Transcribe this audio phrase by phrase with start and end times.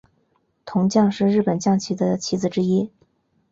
[0.65, 2.89] 铜将是日本将棋的棋子之一。